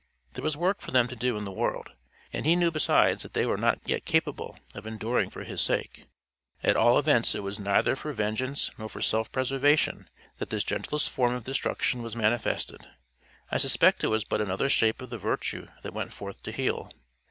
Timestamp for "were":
3.45-3.55